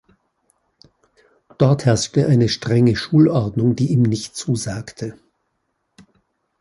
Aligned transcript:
Dort 1.59 1.85
herrschte 1.85 2.25
eine 2.25 2.49
strenge 2.49 2.95
Schulordnung, 2.95 3.75
die 3.75 3.91
ihm 3.91 4.01
nicht 4.01 4.35
zusagte. 4.35 5.15